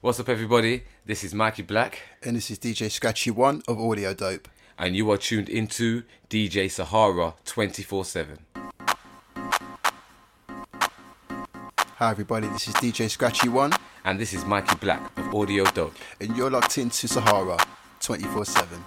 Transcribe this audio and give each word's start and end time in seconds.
What's 0.00 0.20
up, 0.20 0.28
everybody? 0.28 0.84
This 1.04 1.24
is 1.24 1.34
Mikey 1.34 1.62
Black, 1.62 2.00
And 2.22 2.36
this 2.36 2.50
is 2.50 2.58
DJ 2.58 2.90
Scratchy 2.90 3.30
One 3.30 3.62
of 3.66 3.78
Audio 3.80 4.14
Dope. 4.14 4.48
and 4.78 4.94
you 4.94 5.10
are 5.10 5.16
tuned 5.16 5.48
into 5.48 6.02
DJ 6.28 6.70
Sahara 6.70 7.34
24 7.44 8.04
7. 8.04 8.38
Hi 11.98 12.10
everybody, 12.10 12.46
this 12.48 12.68
is 12.68 12.74
DJ 12.74 13.08
Scratchy 13.10 13.48
One, 13.48 13.72
And 14.04 14.20
this 14.20 14.32
is 14.34 14.44
Mikey 14.44 14.76
Black 14.76 15.00
of 15.18 15.34
Audio 15.34 15.64
Dope. 15.64 15.94
and 16.20 16.36
you're 16.36 16.50
locked 16.50 16.78
into 16.78 17.08
Sahara 17.08 17.56
24/7. 18.00 18.80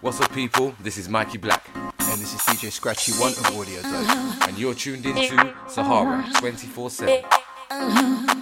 What's 0.00 0.20
up, 0.20 0.32
people? 0.32 0.74
This 0.80 0.96
is 0.98 1.08
Mikey 1.08 1.38
Black, 1.38 1.68
And 1.74 2.20
this 2.20 2.34
is 2.34 2.40
DJ 2.42 2.70
Scratchy 2.72 3.12
One 3.12 3.32
of 3.32 3.46
Audio 3.56 3.82
Dope. 3.82 4.48
and 4.48 4.58
you're 4.58 4.74
tuned 4.74 5.04
into 5.06 5.54
Sahara 5.68 6.24
24 6.40 6.90
7. 6.90 7.24
Uh-huh. 7.70 8.40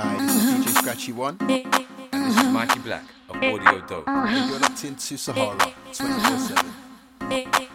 Hi, 0.00 0.16
this 0.16 0.36
is 0.36 0.44
DJ 0.44 0.78
Scratchy 0.78 1.10
One. 1.10 1.36
And 1.40 2.30
this 2.30 2.36
is 2.36 2.52
Mikey 2.52 2.78
Black 2.78 3.02
of 3.28 3.34
Audio 3.34 3.80
Dope. 3.84 4.06
And 4.06 4.48
you're 4.48 4.60
locked 4.60 4.84
into 4.84 5.18
Sahara 5.18 5.58
24 5.92 6.38
7. 6.38 7.64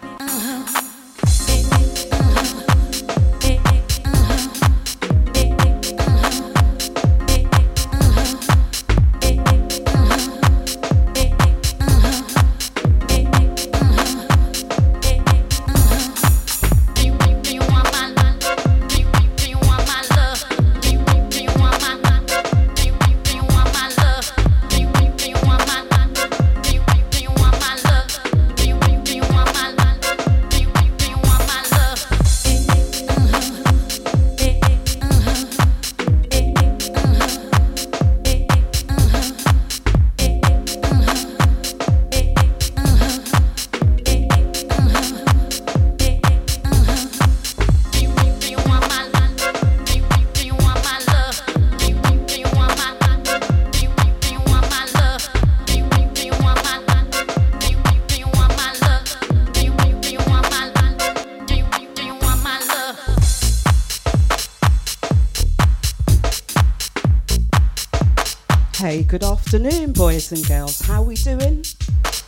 boys 70.13 70.31
and 70.31 70.47
girls. 70.47 70.79
How 70.81 71.01
we 71.01 71.15
doing? 71.15 71.65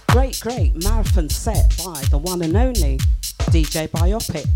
Great, 0.09 0.39
great 0.39 0.73
marathon 0.83 1.29
set 1.29 1.77
by 1.77 2.01
the 2.09 2.17
one 2.17 2.41
and 2.41 2.57
only 2.57 2.97
DJ 3.51 3.87
Biopic. 3.89 4.47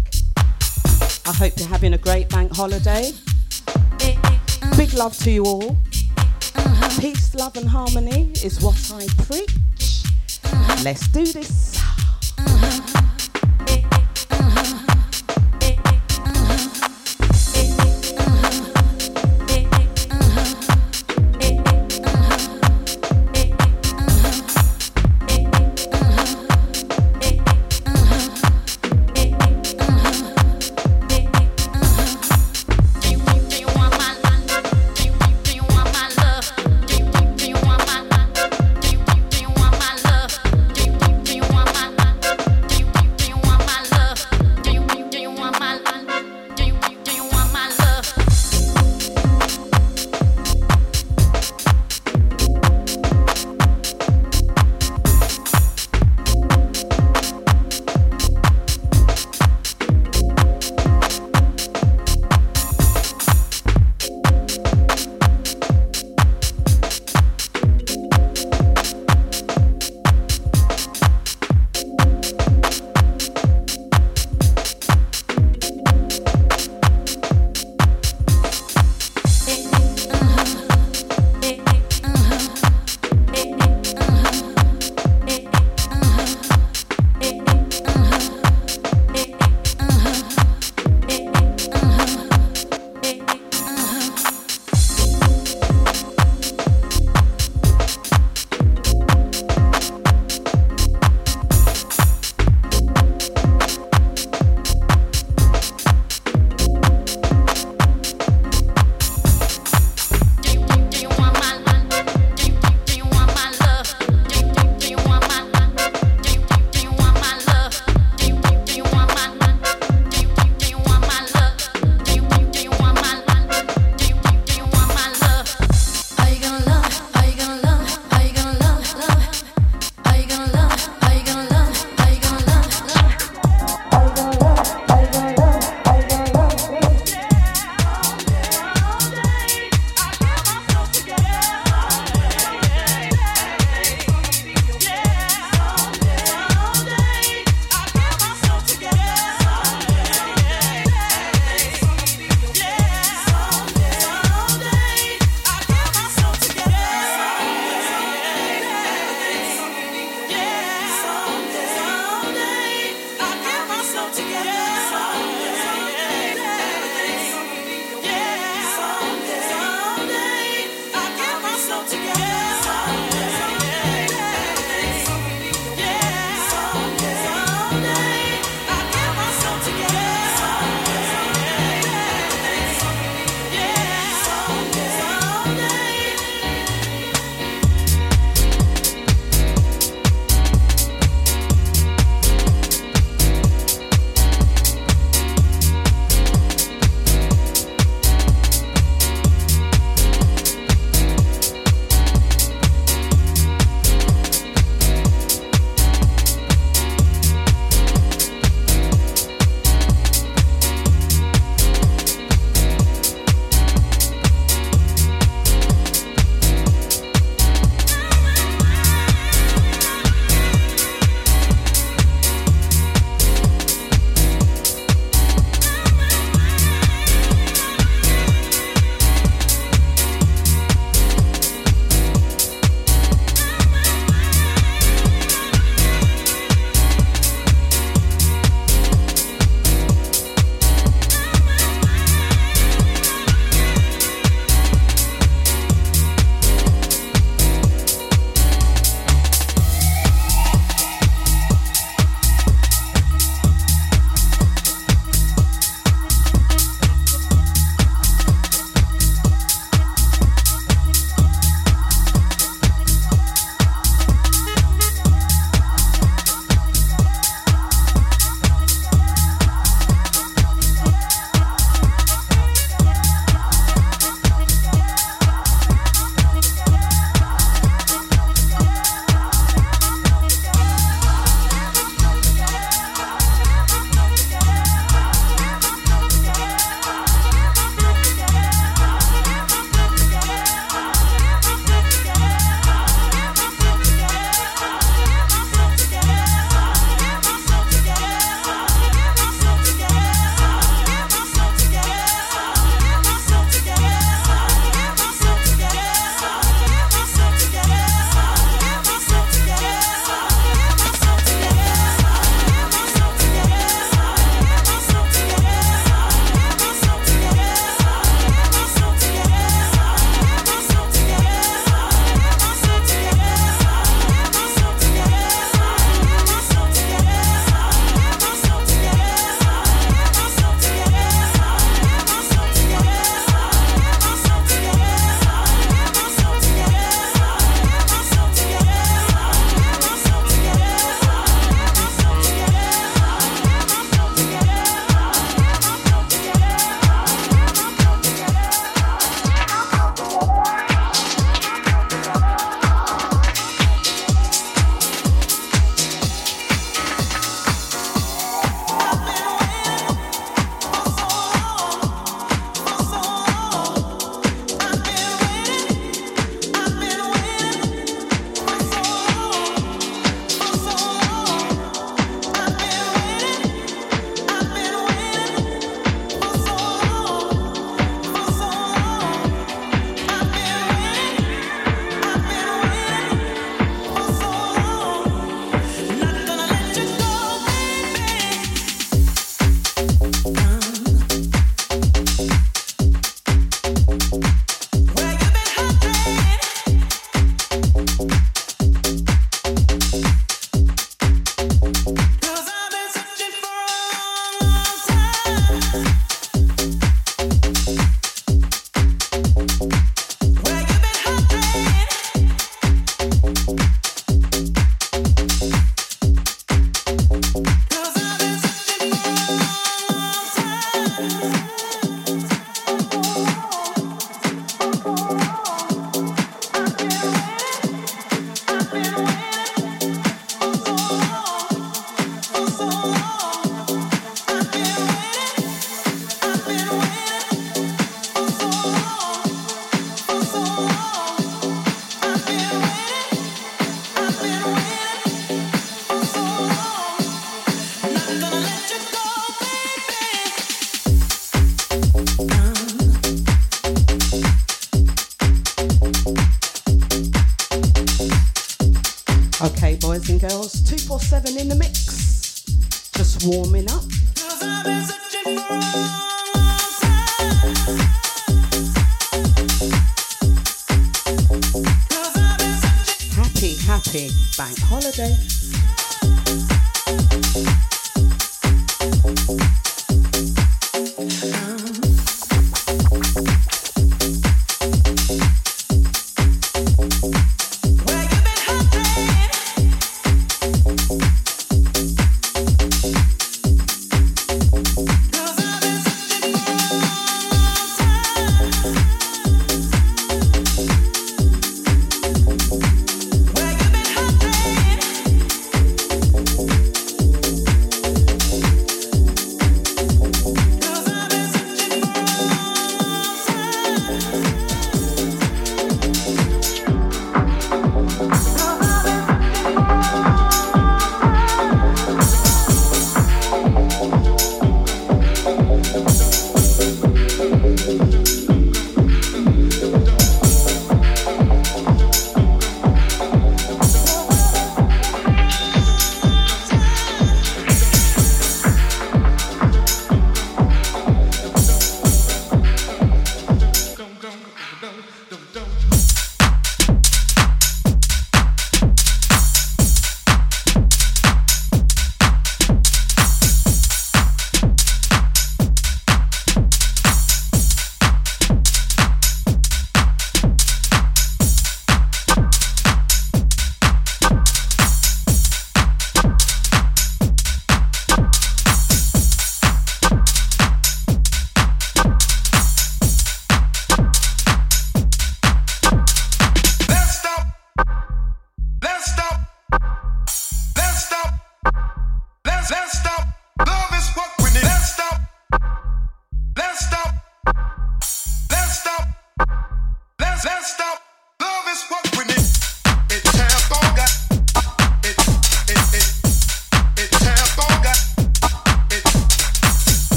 I 1.27 1.33
hope 1.33 1.53
you're 1.57 1.67
having 1.67 1.93
a 1.93 1.97
great 1.99 2.27
bank 2.29 2.51
holiday. 2.51 3.11
Big 4.75 4.93
love 4.93 5.15
to 5.19 5.29
you 5.29 5.43
all. 5.43 5.77
Peace, 6.99 7.35
love, 7.35 7.55
and 7.55 7.69
harmony 7.69 8.31
is 8.43 8.63
what 8.63 8.91
I 8.95 9.05
preach. 9.25 10.05
Let's 10.83 11.07
do 11.09 11.23
this. 11.31 11.68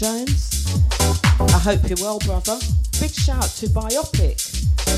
Jones. 0.00 0.64
I 1.38 1.58
hope 1.58 1.86
you're 1.86 1.98
well, 2.00 2.18
brother. 2.20 2.58
Big 3.00 3.10
shout 3.10 3.50
to 3.58 3.66
Biopic, 3.66 4.40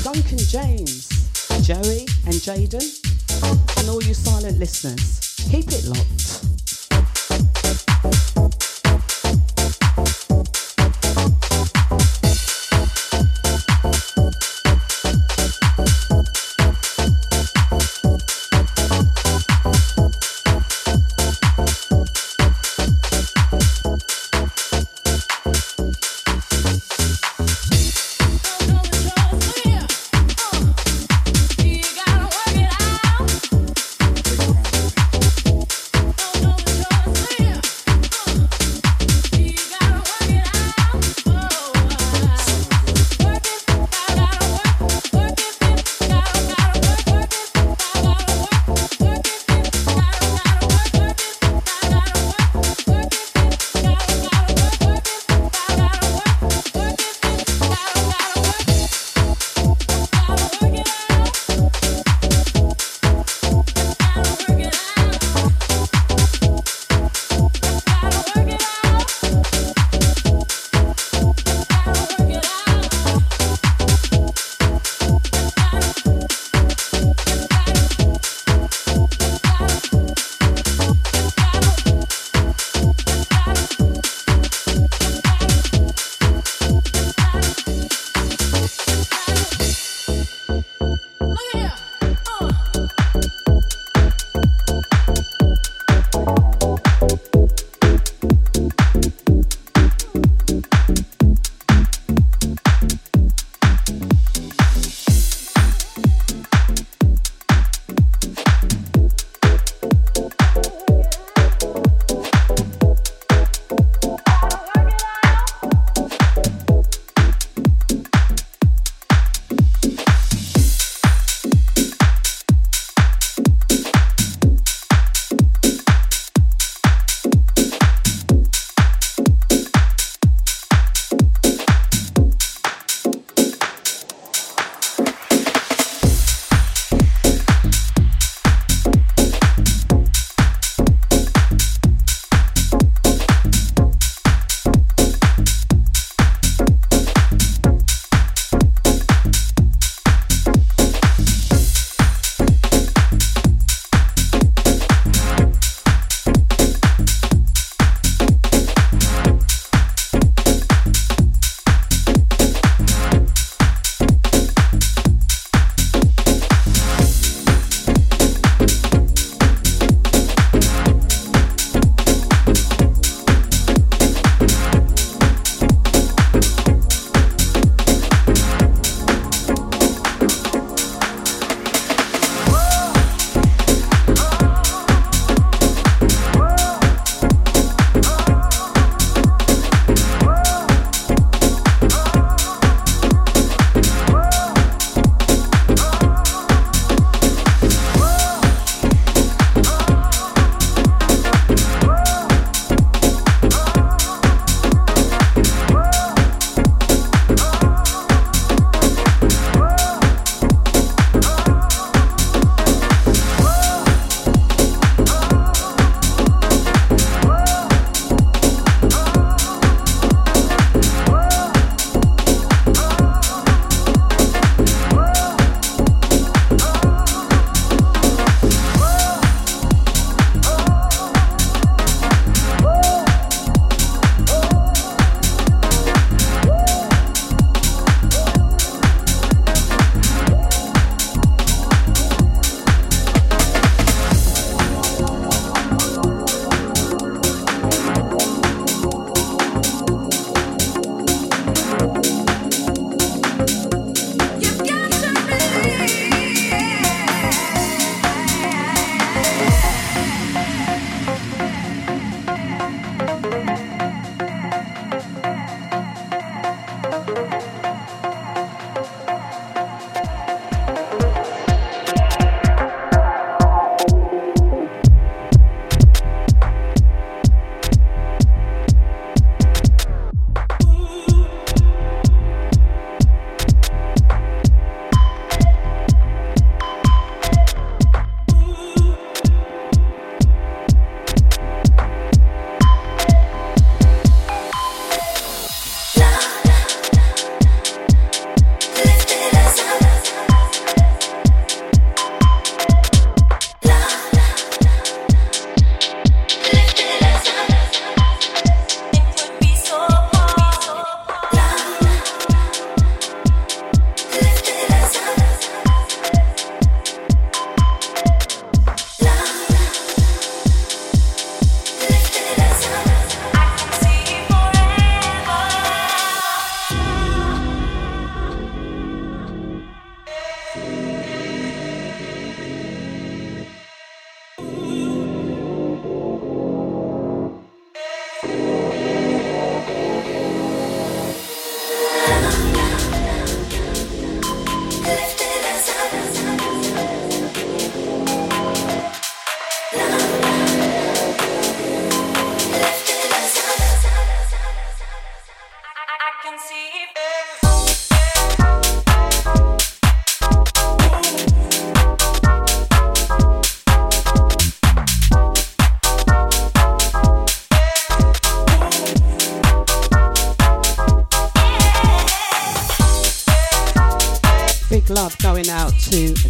Duncan 0.01 0.37
James, 0.37 1.09
Joey 1.61 2.07
and 2.25 2.35
Jaden, 2.35 2.87
and 3.79 3.89
all 3.89 4.01
you 4.01 4.13
silent 4.13 4.59
listeners. 4.59 5.35
Keep 5.51 5.73
it 5.73 5.83
locked. 5.87 6.22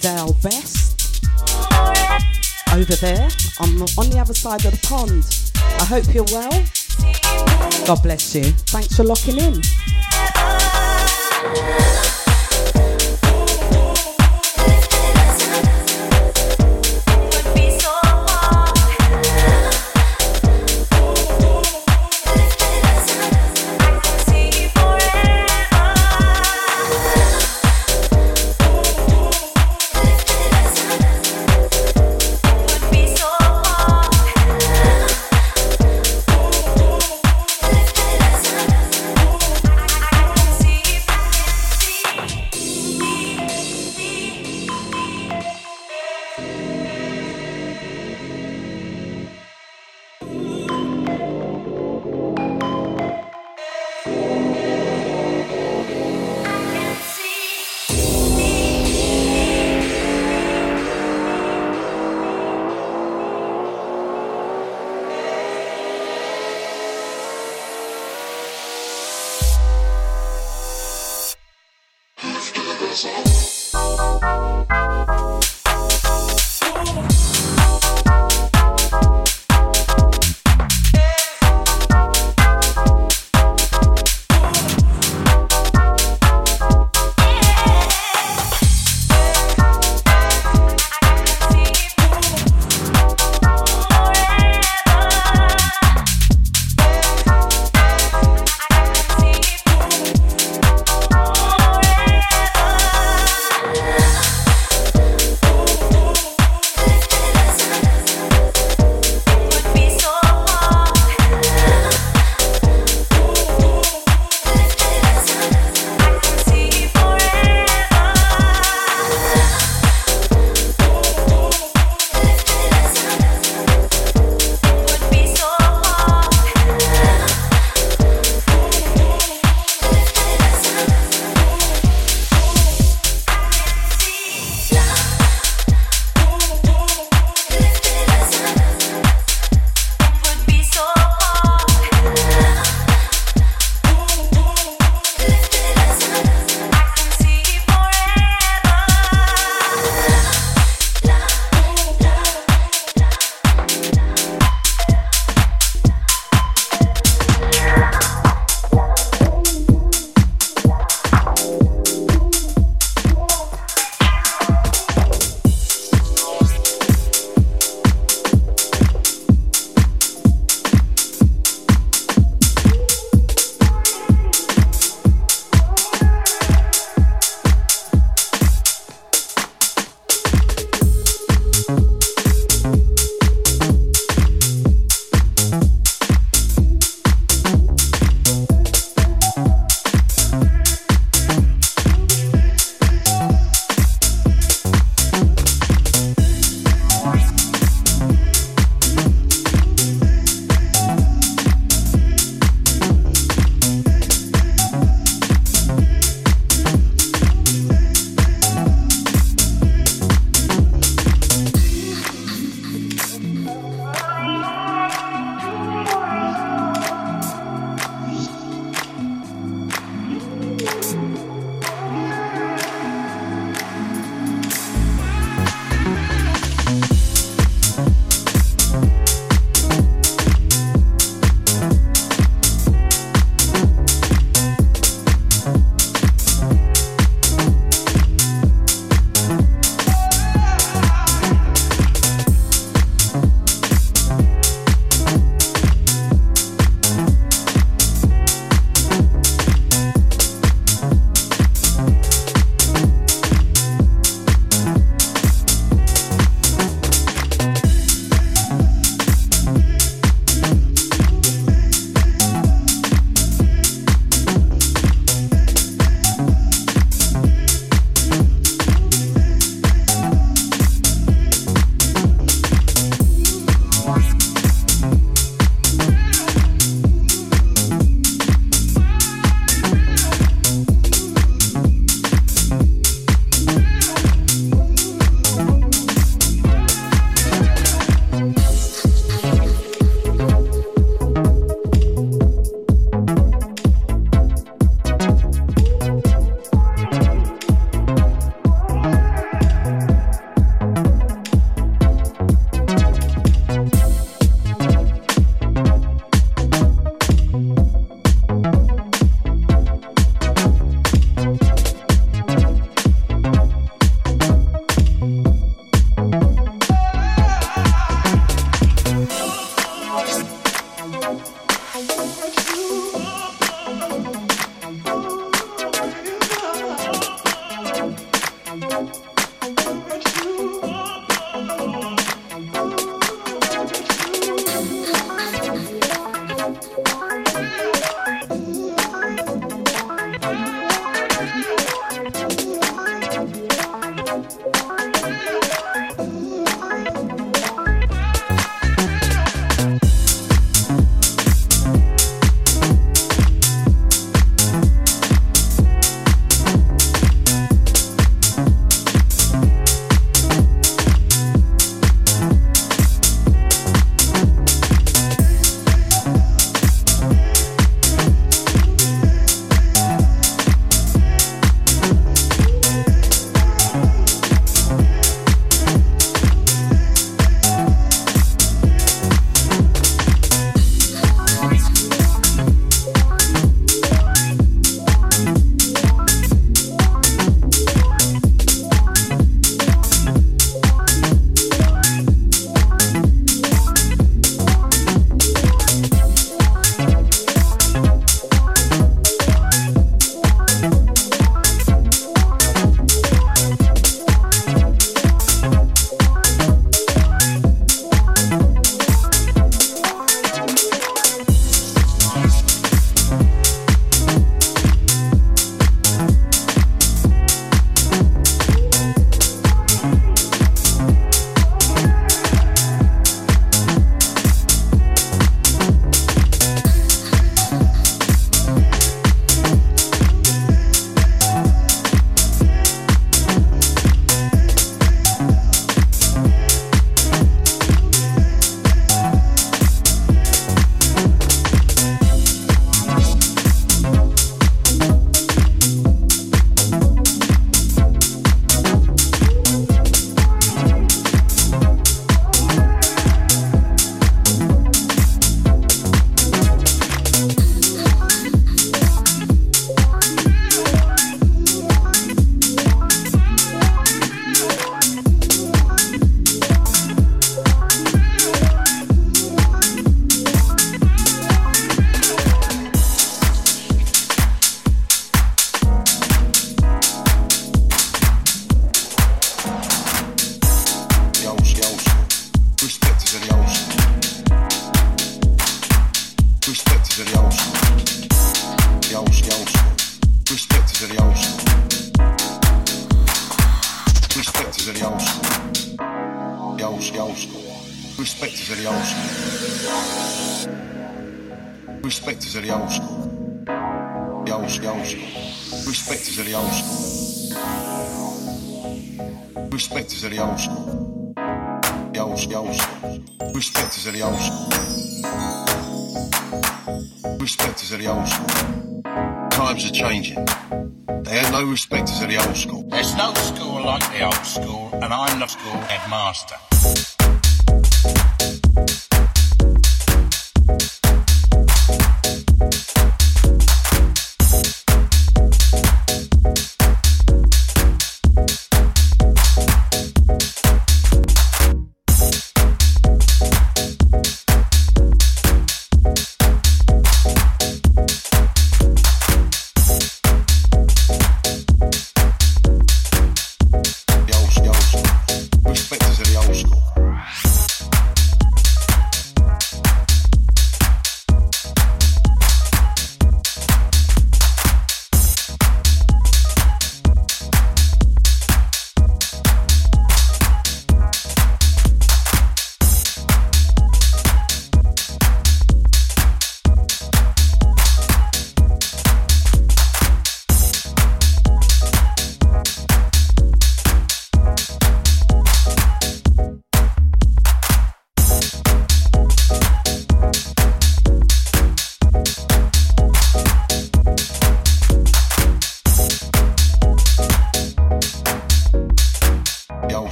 Dale 0.00 0.32
Best 0.42 1.22
over 2.72 2.96
there 2.96 3.28
on, 3.60 3.80
on 3.96 4.10
the 4.10 4.18
other 4.20 4.34
side 4.34 4.64
of 4.64 4.72
the 4.72 4.86
pond. 4.86 5.24
I 5.80 5.84
hope 5.84 6.12
you're 6.14 6.24
well. 6.24 7.86
God 7.86 8.02
bless 8.02 8.34
you. 8.34 8.44
Thanks 8.44 8.96
for 8.96 9.04
locking 9.04 9.38
in. 9.38 9.62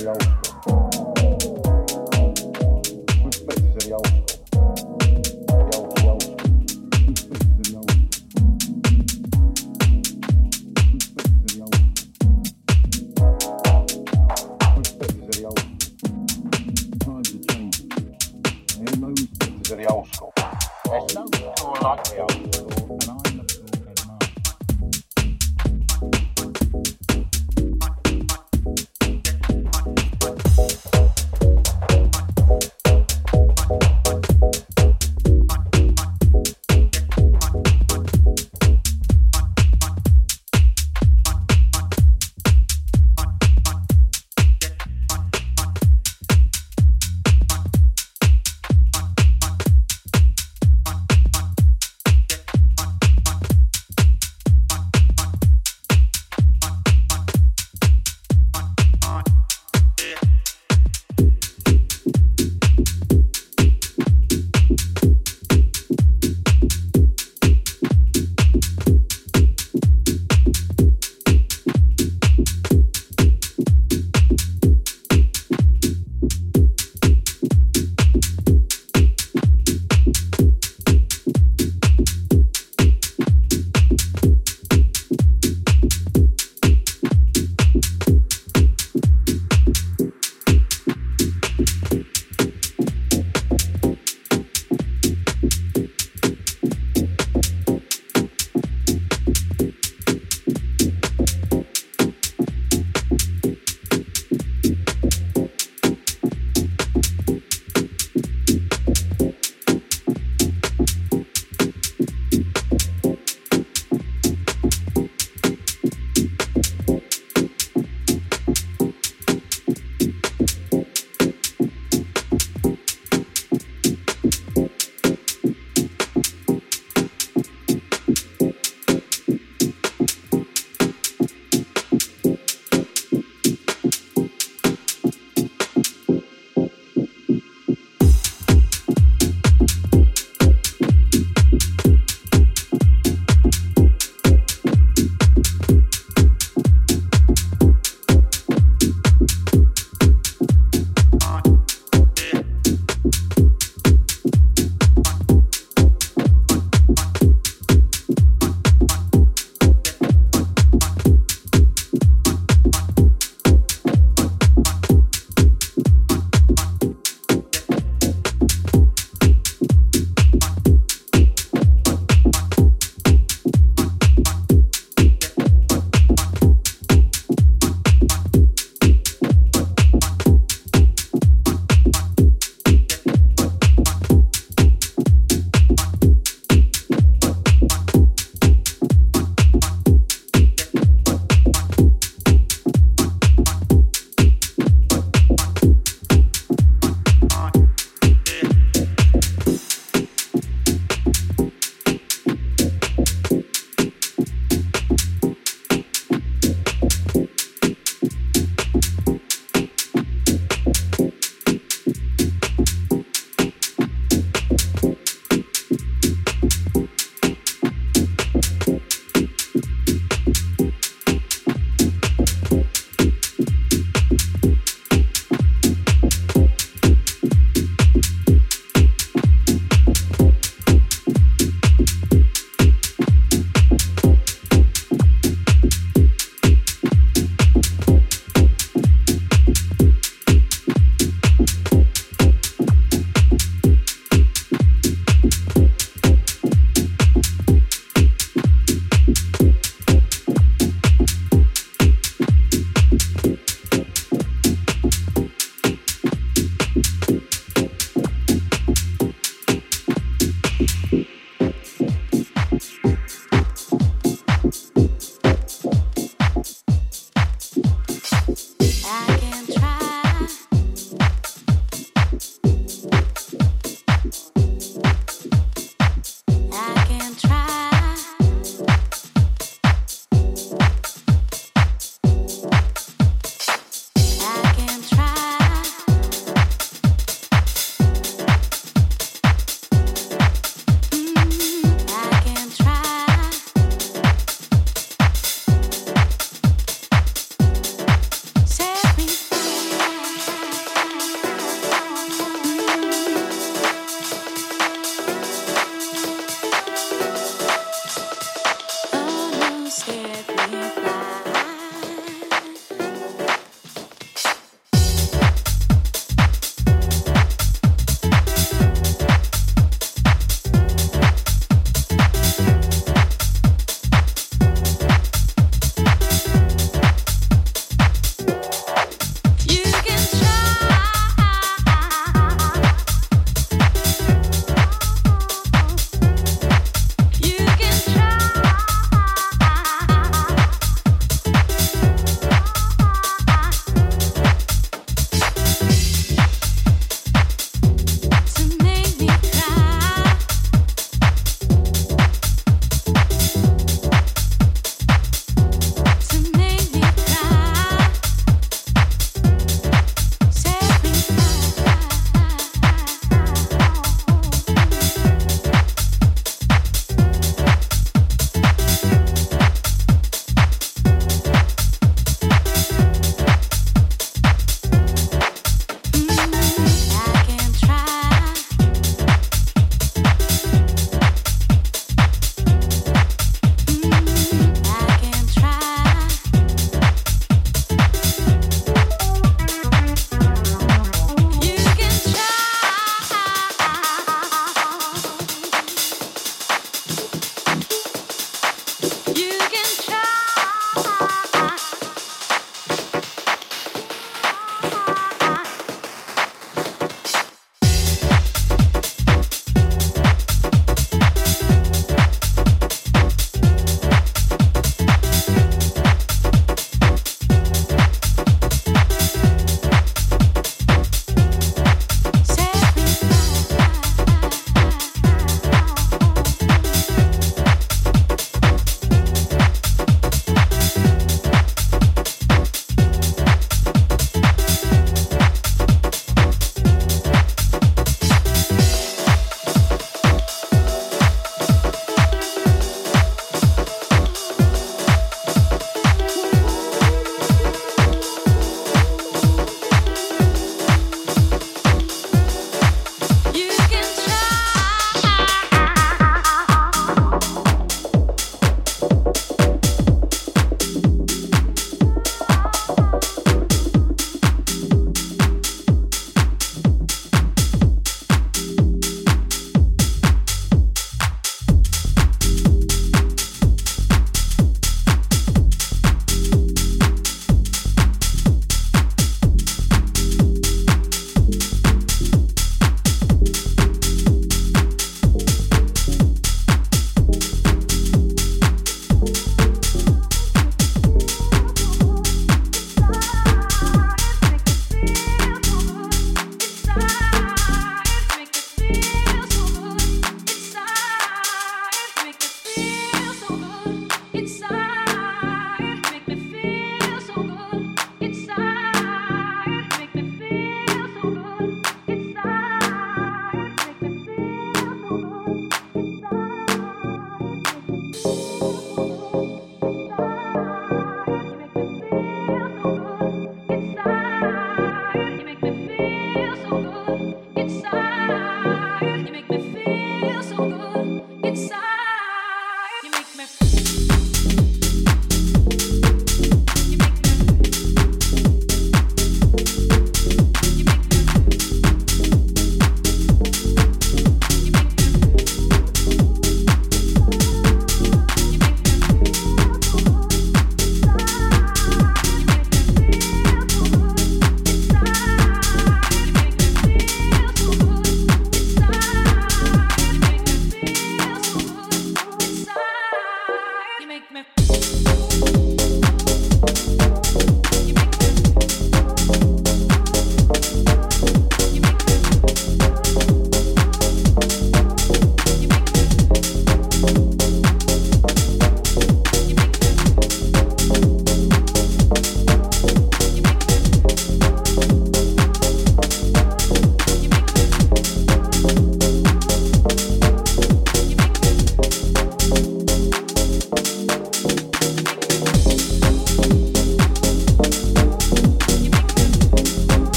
alone. 0.00 0.41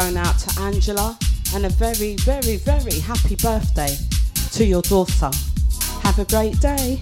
Going 0.00 0.18
out 0.18 0.38
to 0.38 0.60
Angela 0.60 1.16
and 1.54 1.64
a 1.64 1.70
very, 1.70 2.16
very, 2.16 2.58
very 2.58 2.98
happy 2.98 3.34
birthday 3.36 3.96
to 4.52 4.62
your 4.62 4.82
daughter. 4.82 5.30
Have 6.02 6.18
a 6.18 6.26
great 6.26 6.60
day. 6.60 6.98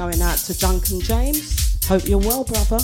Going 0.00 0.22
out 0.22 0.38
to 0.38 0.58
Duncan 0.58 0.98
James. 1.02 1.78
Hope 1.86 2.08
you're 2.08 2.16
well, 2.16 2.42
brother. 2.42 2.78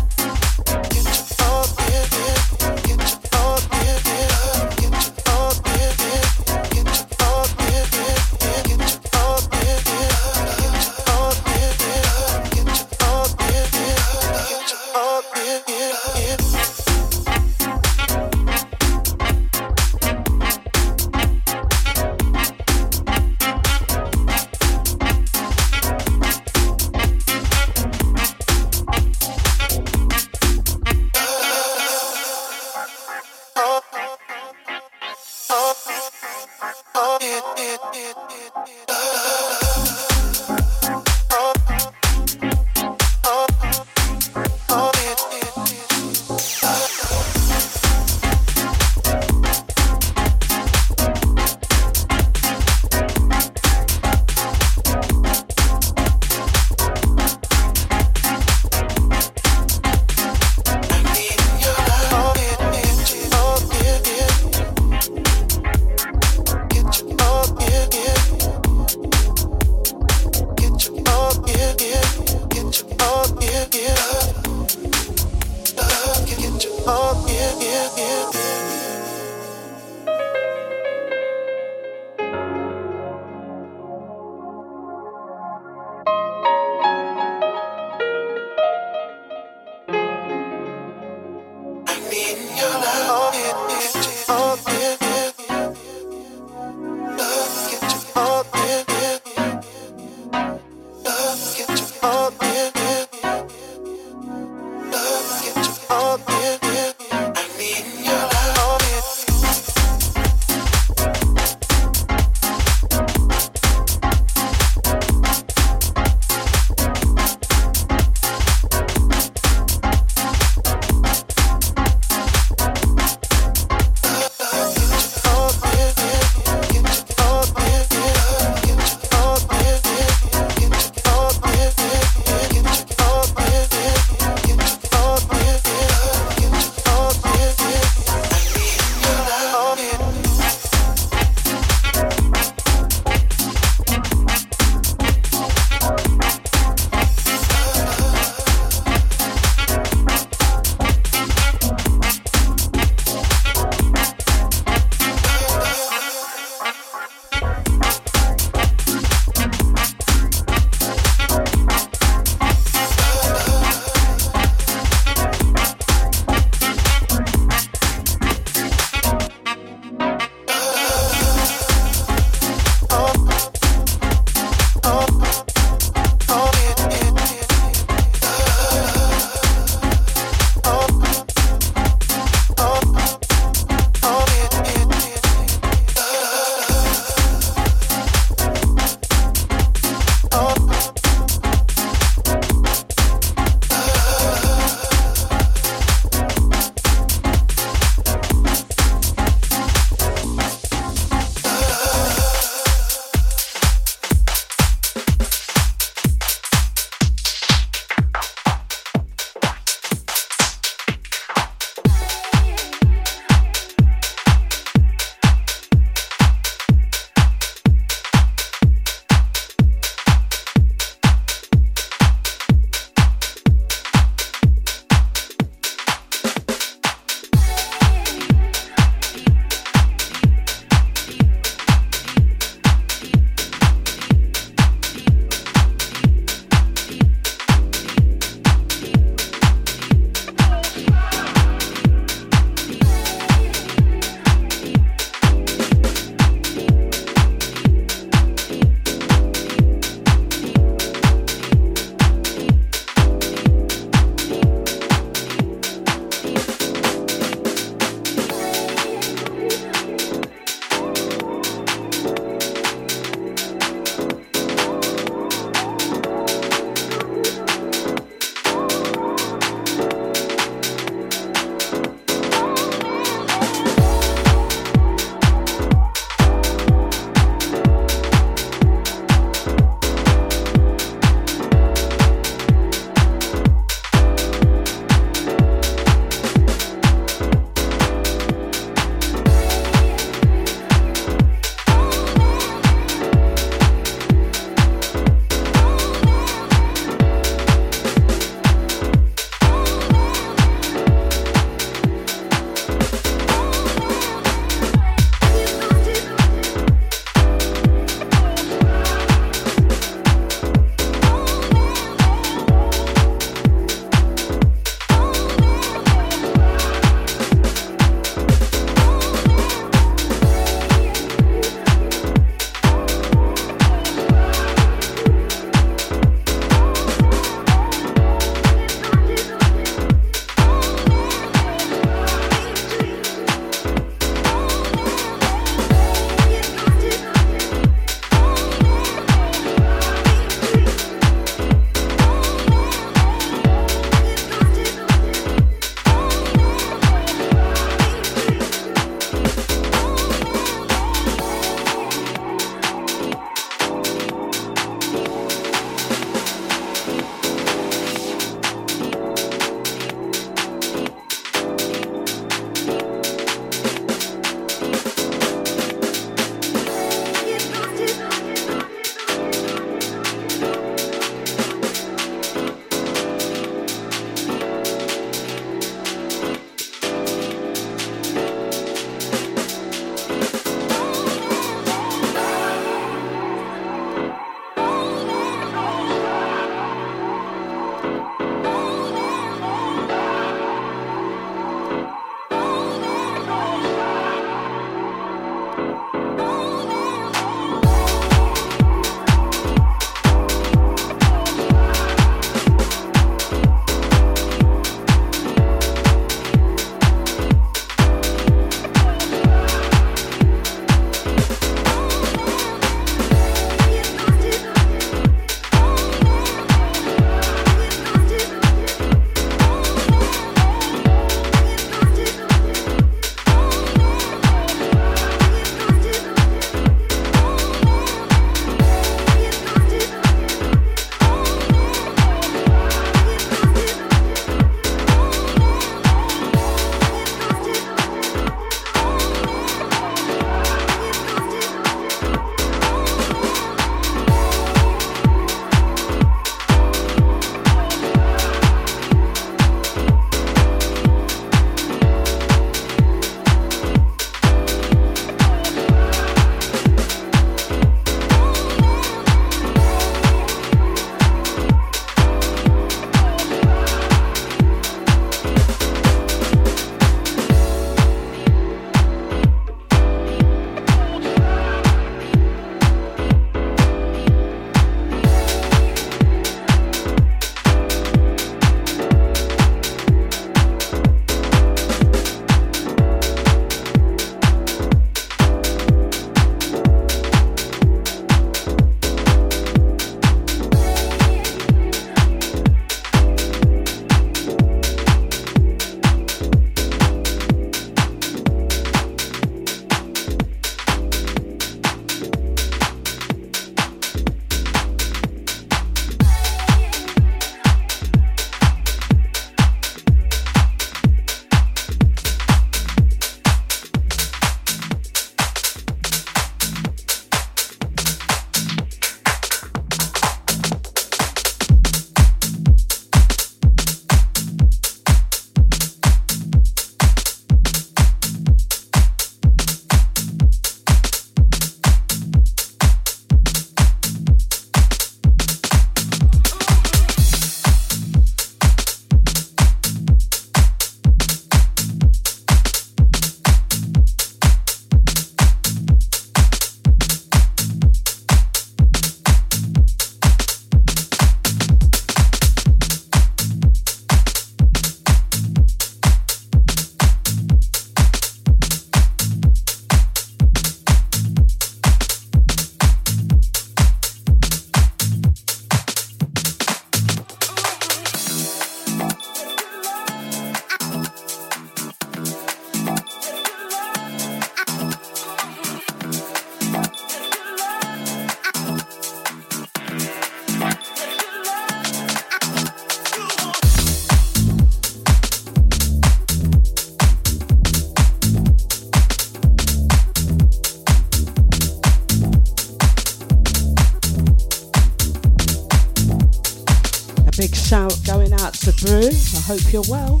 Hope 599.34 599.52
you're 599.52 599.62
well. 599.68 600.00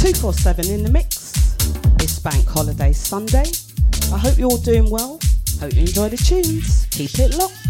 247 0.00 0.70
in 0.70 0.82
the 0.82 0.90
mix. 0.90 1.34
It's 2.00 2.18
Bank 2.20 2.46
Holiday 2.46 2.90
Sunday. 2.90 3.44
I 4.14 4.16
hope 4.16 4.38
you're 4.38 4.48
all 4.48 4.56
doing 4.56 4.88
well. 4.88 5.20
Hope 5.60 5.74
you 5.74 5.80
enjoy 5.80 6.08
the 6.08 6.16
tunes. 6.16 6.86
Keep 6.90 7.18
it 7.18 7.34
locked. 7.36 7.69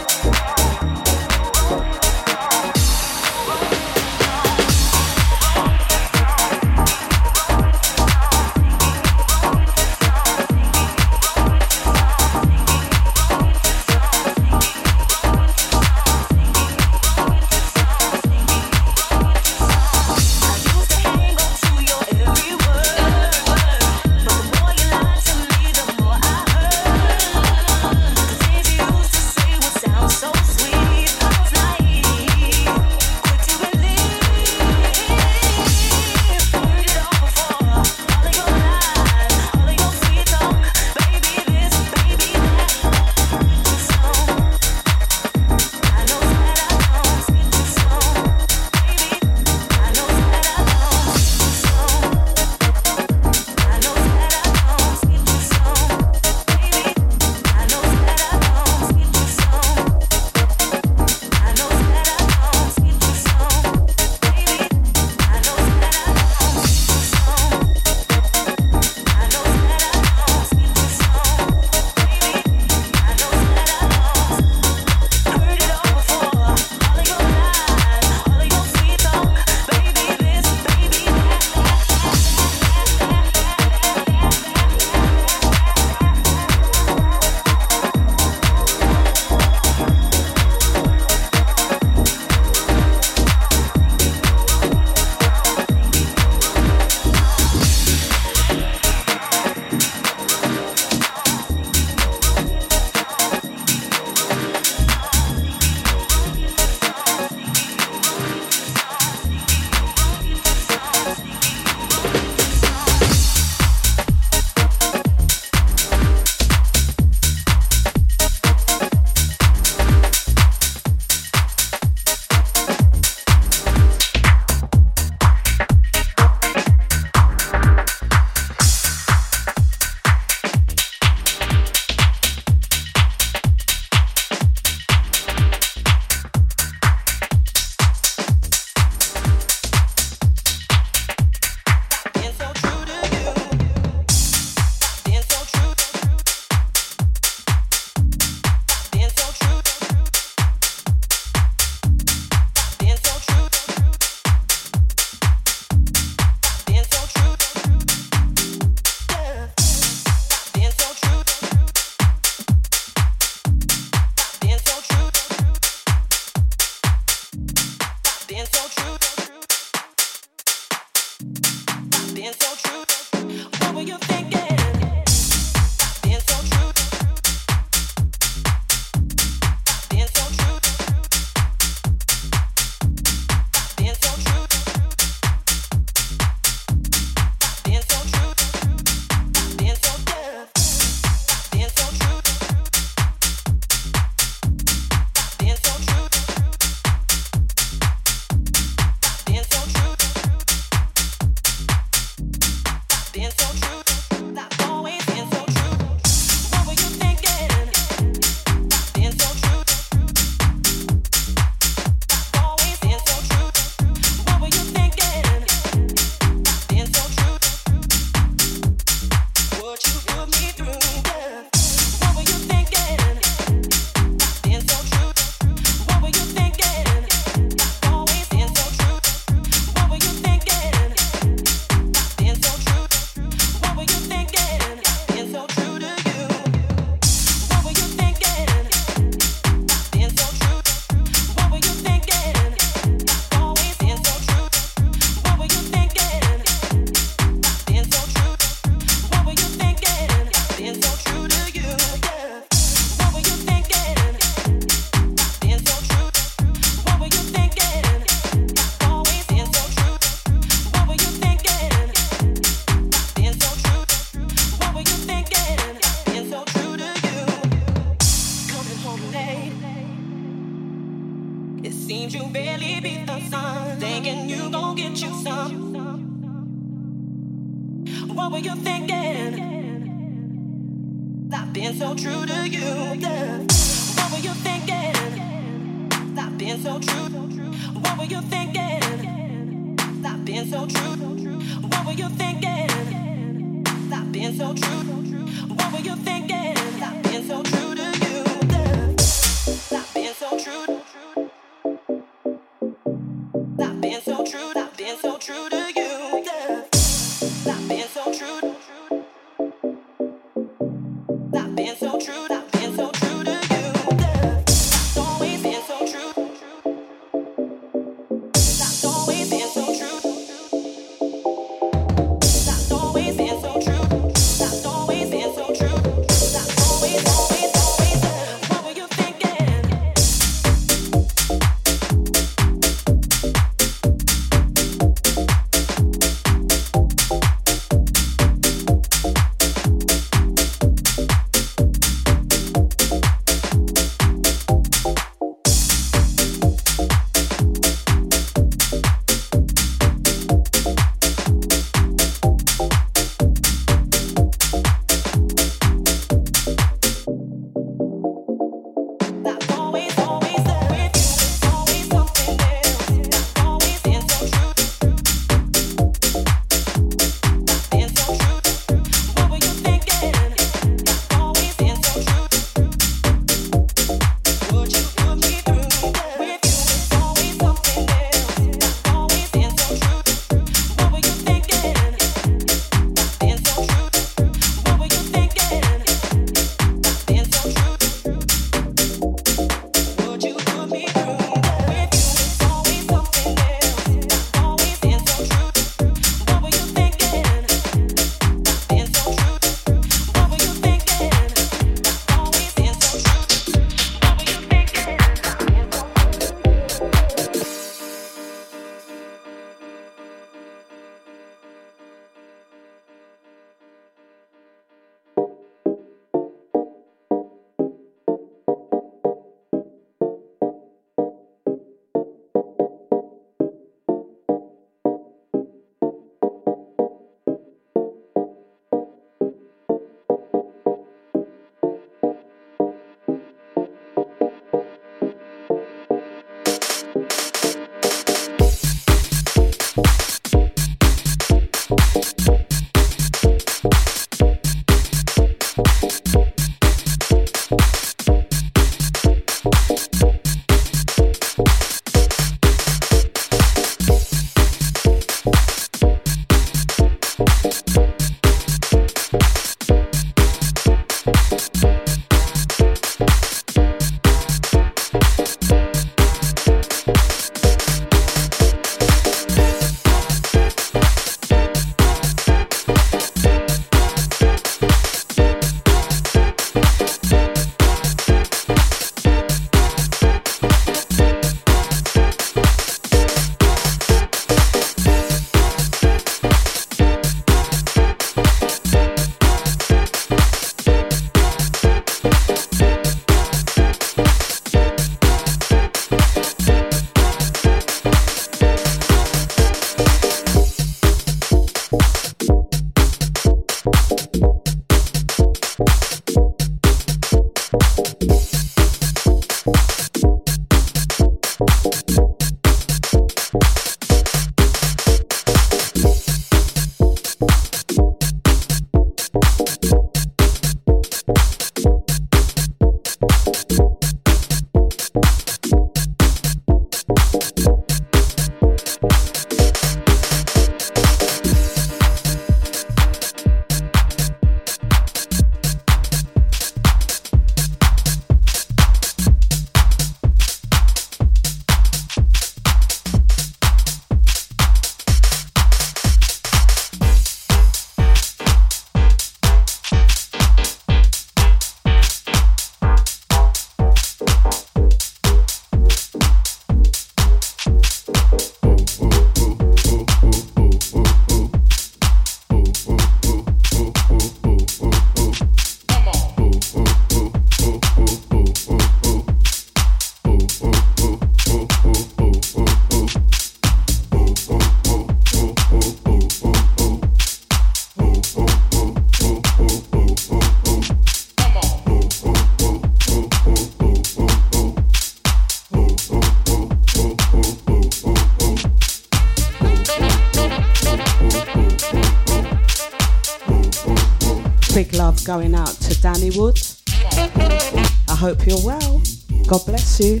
Going 595.08 595.34
out 595.34 595.48
to 595.48 595.80
Danny 595.80 596.10
Wood. 596.10 596.38
I 596.68 597.96
hope 597.98 598.26
you're 598.26 598.44
well. 598.44 598.82
God 599.26 599.40
bless 599.46 599.80
you. 599.80 600.00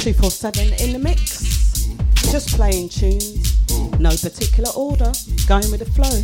Two 0.00 0.12
four 0.12 0.32
seven 0.32 0.72
in 0.80 0.92
the 0.92 1.00
mix. 1.00 1.86
Just 2.32 2.48
playing 2.56 2.88
tunes. 2.88 3.56
No 4.00 4.10
particular 4.10 4.70
order. 4.70 5.12
Going 5.46 5.70
with 5.70 5.78
the 5.78 5.90
flow. 5.94 6.18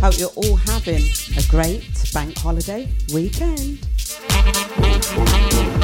Hope 0.00 0.18
you're 0.18 0.30
all 0.36 0.56
having 0.56 1.04
a 1.36 1.42
great 1.50 1.84
bank 2.14 2.38
holiday 2.38 2.90
weekend. 3.12 3.86
Thank 4.52 5.74
you. 5.74 5.79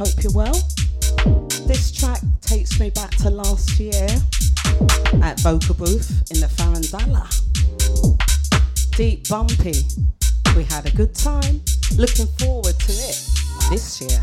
Hope 0.00 0.22
you're 0.22 0.32
well. 0.32 0.54
This 1.66 1.92
track 1.92 2.22
takes 2.40 2.80
me 2.80 2.88
back 2.88 3.10
to 3.16 3.28
last 3.28 3.78
year 3.78 4.08
at 5.22 5.38
Vocal 5.40 5.74
Booth 5.74 6.22
in 6.30 6.40
the 6.40 6.46
Farandala. 6.46 7.28
Deep 8.96 9.28
bumpy. 9.28 9.74
We 10.56 10.64
had 10.64 10.86
a 10.86 10.90
good 10.96 11.14
time. 11.14 11.60
Looking 11.98 12.28
forward 12.38 12.78
to 12.78 12.92
it 12.92 13.28
this 13.68 14.00
year. 14.00 14.22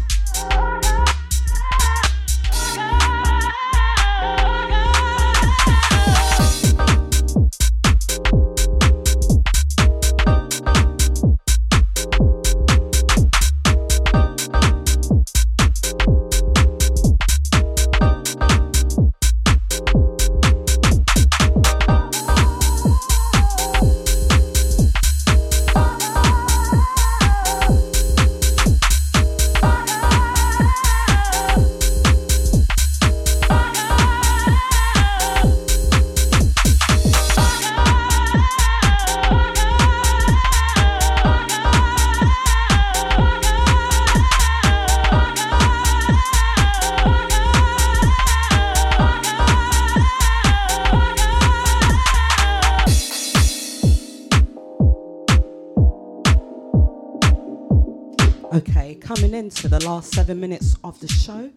Seven 60.28 60.42
minutes 60.42 60.76
of 60.84 61.00
the 61.00 61.08
show. 61.08 61.50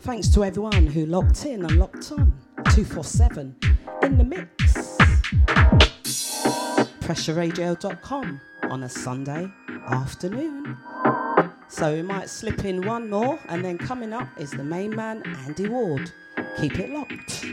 Thanks 0.00 0.28
to 0.28 0.44
everyone 0.44 0.86
who 0.86 1.06
locked 1.06 1.46
in 1.46 1.64
and 1.64 1.78
locked 1.78 2.12
on 2.12 2.30
247 2.74 3.56
in 4.02 4.18
the 4.18 4.24
mix. 4.24 4.74
PressureRadio.com 7.00 8.38
on 8.64 8.82
a 8.82 8.88
Sunday 8.90 9.48
afternoon. 9.86 10.76
So 11.68 11.94
we 11.94 12.02
might 12.02 12.28
slip 12.28 12.66
in 12.66 12.86
one 12.86 13.08
more, 13.08 13.38
and 13.48 13.64
then 13.64 13.78
coming 13.78 14.12
up 14.12 14.28
is 14.38 14.50
the 14.50 14.64
main 14.64 14.94
man, 14.94 15.22
Andy 15.46 15.66
Ward. 15.66 16.12
Keep 16.58 16.78
it 16.78 16.90
locked. 16.90 17.46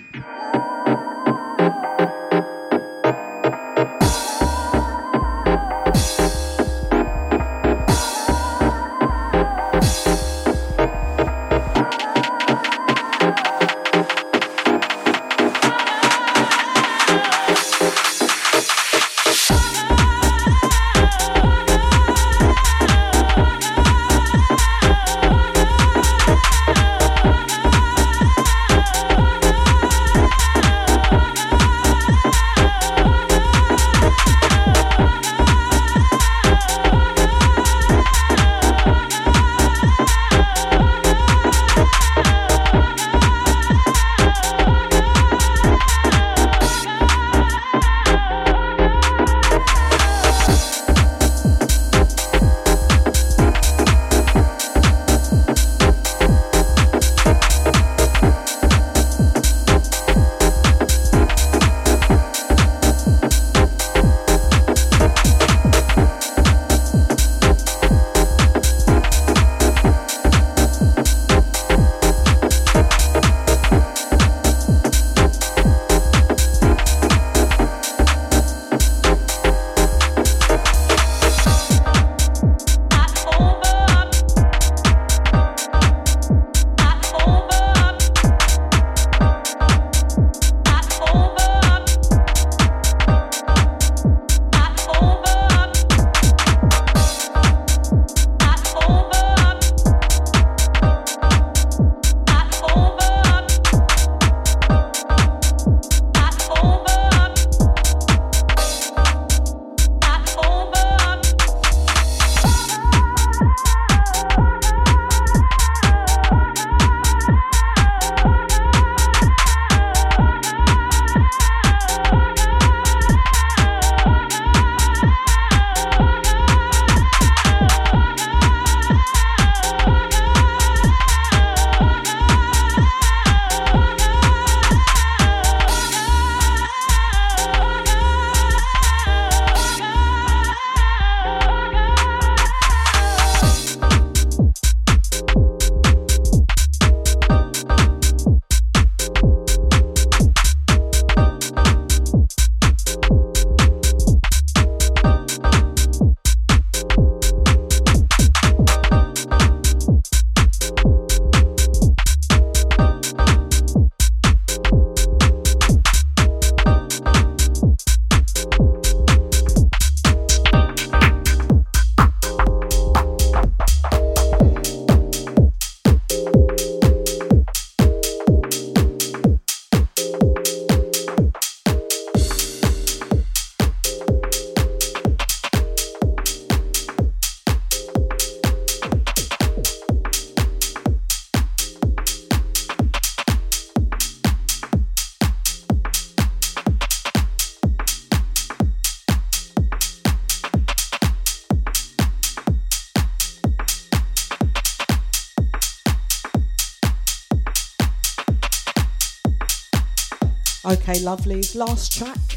Lovelies, 211.03 211.53
last 211.53 211.91
track. 211.97 212.32